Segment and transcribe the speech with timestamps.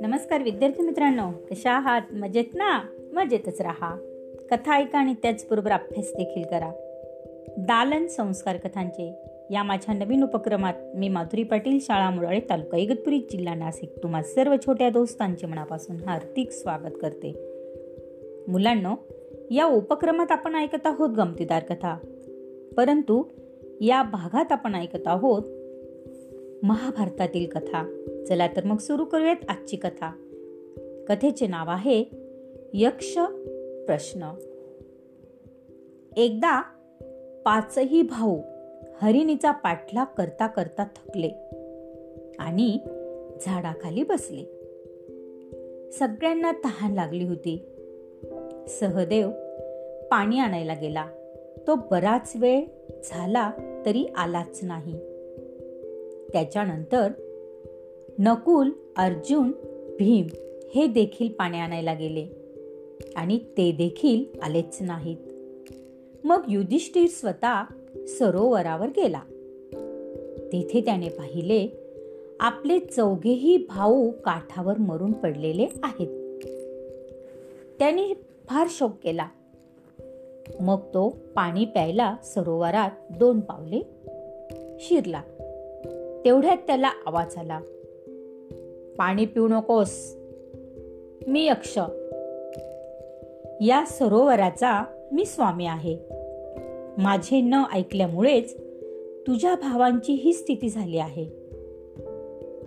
[0.00, 2.02] नमस्कार विद्यार्थी मित्रांनो कशा आहात?
[2.12, 2.80] मजेत ना?
[3.12, 3.96] मजेतच राहा.
[4.50, 6.70] कथा ऐका आणि त्याचबरोबर अभ्यास देखील करा.
[7.58, 9.14] दालन संस्कार कथांचे
[9.50, 14.56] या माझ्या नवीन उपक्रमात मी माधुरी पाटील शाळा मुराळे तालुका इगतपुरी जिल्हा नाशिक तुम्हा सर्व
[14.66, 17.34] छोट्या दोस्तांचे मनापासून हार्दिक स्वागत करते.
[18.48, 18.94] मुलांनो
[19.50, 21.98] या उपक्रमात आपण ऐकत आहोत गमतीदार कथा.
[22.76, 23.22] परंतु
[23.80, 25.42] या भागात आपण ऐकत आहोत
[26.62, 28.04] महाभारतातील कथा.
[28.28, 30.10] चला तर मग सुरू करूयात आजची कथा.
[31.08, 32.04] कथेचे नाव आहे
[32.74, 33.18] यक्ष
[33.86, 34.30] प्रश्न.
[36.16, 36.62] एकदा
[37.44, 38.38] पाचही भाऊ
[39.02, 41.28] हरिणीचा पाठलाग करता करता थकले
[42.38, 42.78] आणि
[43.40, 44.42] झाडाखाली बसले.
[45.92, 47.66] सगळ्यांना तहान लागली होती.
[48.68, 49.30] सहदेव
[50.10, 51.06] पाणी आणायला गेला.
[51.66, 52.64] तो बराच वेळ
[53.04, 53.50] झाला
[53.86, 54.92] तरी आलाच नाही.
[56.32, 57.12] त्याच्यानंतर
[58.18, 59.52] नकुल अर्जुन
[59.98, 60.26] भीम
[60.74, 62.26] हे देखील पाणी आणायला गेले
[63.16, 65.16] आणि ते देखील आलेच नाहीत.
[66.24, 67.62] मग युधिष्ठिर स्वतः
[68.18, 69.20] सरोवरावर गेला.
[70.52, 71.86] तेथे त्याने पाहिले
[72.40, 76.08] आपले चौघेही भाऊ काठावर मरून पडलेले आहेत.
[77.78, 78.14] त्याने
[78.46, 79.28] फार शोक केला.
[80.60, 83.80] मग तो पाणी प्यायला सरोवरात दोन पावले
[84.80, 85.22] शिरला.
[86.24, 87.60] तेवढ्यात त्याला आवाज आला
[88.98, 90.16] पाणी पिऊ नकोस.
[91.26, 91.78] मी यक्ष.
[93.60, 95.98] या सरोवराचा मी स्वामी आहे.
[96.98, 98.56] माझे न ऐकल्यामुळेच
[99.26, 101.24] तुझ्या भावांची ही स्थिती झाली आहे.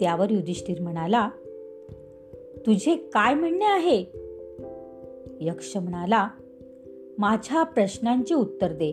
[0.00, 1.28] त्यावर युधिष्ठिर म्हणाला
[2.66, 4.04] तुझे काय म्हणणे आहे?
[5.40, 6.28] यक्ष म्हणाला
[7.18, 8.88] माझ्या प्रश्नांचे उत्तर दे.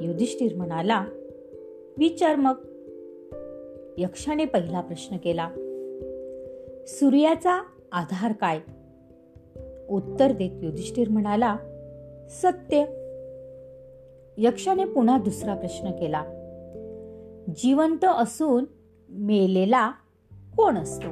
[0.00, 1.04] युधिष्ठिर म्हणाला
[1.98, 2.54] विचार मग.
[3.98, 5.48] यक्षाने पहिला प्रश्न केला
[6.86, 8.60] सूर्याचा आधार काय?
[9.90, 11.56] उत्तर देत युधिष्ठिर म्हणाला
[12.30, 12.84] सत्य.
[14.38, 16.24] यक्षाने पुन्हा दुसरा प्रश्न केला
[17.56, 18.64] जिवंत असून
[19.08, 19.90] मेलेला
[20.56, 21.08] कोण असतो?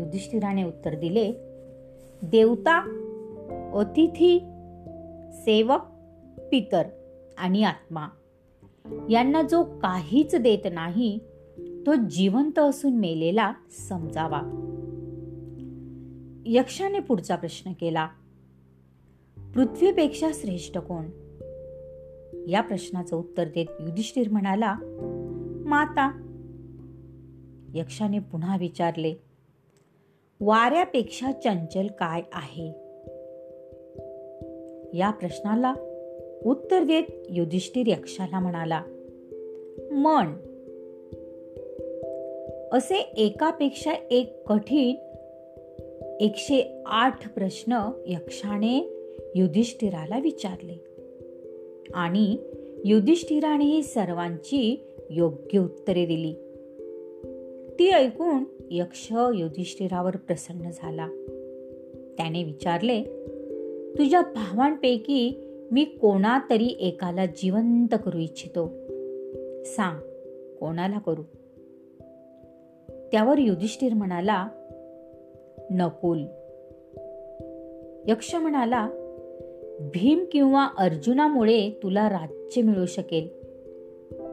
[0.00, 1.32] युधिष्ठिराने उत्तर दिले
[2.22, 3.00] देवता
[3.74, 4.38] अतिथी
[5.32, 5.80] सेवक
[6.50, 6.82] पितर
[7.38, 8.08] आणि आत्मा.
[9.10, 11.18] यांना जो काहीच देत नाही
[11.86, 13.52] तो जिवंत असून मेलेला
[13.88, 14.42] समजावा.
[16.46, 18.08] यक्षाने पुढचा प्रश्न केला
[19.54, 21.04] पृथ्वीपेक्षा श्रेष्ठ कोण?
[22.48, 24.76] या प्रश्नाचं उत्तर देत युधिष्ठिर म्हणाला
[25.66, 26.20] माता.
[27.74, 29.14] यक्षाने पुन्हा विचारले
[30.40, 32.83] वाऱ्यापेक्षा चंचल काय आहे?
[34.94, 35.74] या प्रश्नाला
[36.44, 38.82] उत्तर देत युधिष्ठिर यक्षाला म्हणाला
[39.92, 40.26] मन
[42.72, 44.94] असे एकापेक्षा एक कठीण
[46.20, 48.90] एकशे आठ प्रश्न यक्षाने
[49.34, 50.84] युधिष्ठिराला विचारले
[51.94, 52.36] आणि
[52.84, 56.32] युधिष्ठिराने सर्वांची योग्य उत्तरे दिली.
[57.78, 61.08] ती ऐकून यक्ष युधिष्ठिरावर प्रसन्न झाला.
[62.16, 63.02] त्याने विचारले
[63.98, 68.72] तुझ्या भावांपैकी मी कोणा तरी एकाला जिवंत करू इच्छितो.
[69.64, 69.98] सांग
[70.60, 71.22] कोणाला करू?
[73.12, 74.48] त्यावर युधिष्ठिर म्हणाला
[75.70, 76.24] नकुल.
[78.08, 78.88] यक्ष म्हणाला
[79.80, 83.28] भीम किंवा अर्जुनामुळे तुला राज्य मिळू शकेल.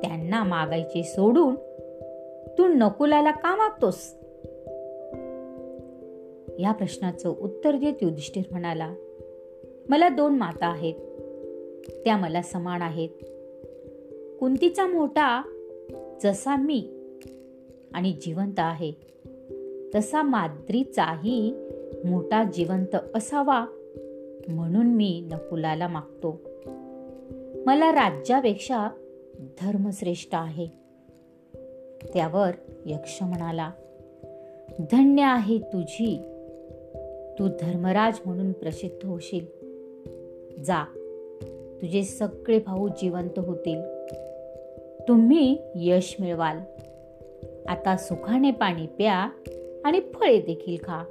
[0.02, 1.56] त्यांना मागायचे सोडून
[2.58, 4.16] तू नकुलाला का मागतोस?
[6.60, 8.94] या प्रश्नाचं उत्तर देत युधिष्ठिर म्हणाला
[9.90, 10.94] मला दोन माता आहेत.
[12.06, 13.10] त्या मला समान आहेत.
[14.40, 15.42] कुंतीचा मोठा
[16.24, 16.90] जसा मी
[17.94, 18.92] आणि जिवंत आहे
[19.96, 21.54] तसा माद्रीचाही
[22.06, 23.66] मोठा जिवंत असावा
[24.48, 26.40] म्हणून मी नकुलाला मागतो.
[27.66, 28.90] मला राज्यापेक्षा
[29.62, 30.68] धर्मश्रेष्ठ आहे.
[32.14, 32.52] त्यावर
[32.86, 33.72] यक्ष म्हणाला
[34.92, 36.18] धन्य आहे तुझी.
[37.40, 39.61] तू धर्मराज म्हणून प्रसिद्ध होशील.
[40.60, 40.86] जा.
[41.82, 43.82] तुझे सगळे भाऊ जिवंत होतील.
[45.08, 46.58] तुम्ही यश मिळवाल.
[47.68, 49.30] आता सुखाने पाणी प्या
[49.86, 51.04] आणि फळे देखील खा.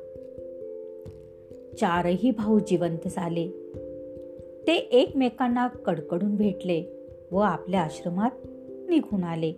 [1.80, 3.48] चारही भाऊ जिवंत झाले.
[4.66, 6.84] ते एकमेकांना कडकडून भेटले
[7.32, 8.30] व आपल्या आश्रमात
[8.88, 9.52] निघून आले.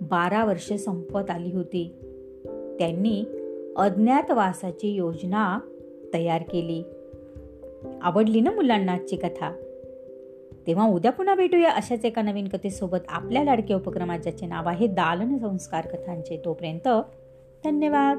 [0.00, 1.92] बारा वर्षे संपत आली होती.
[2.78, 3.24] त्यांनी
[3.76, 5.58] अज्ञातवासाची योजना
[6.14, 6.82] तयार केली.
[8.02, 9.52] आवडली ना मुलांना आजची कथा?
[10.66, 12.98] तेव्हा उद्या पुन्हा भेटूया अशाच एका नवीन कथेसोबत.
[13.08, 16.42] आपल्या लाडक्या उपक्रमात ज्याचे नाव आहे दालन संस्कार कथांचे.
[16.44, 16.88] तोपर्यंत
[17.64, 18.18] धन्यवाद.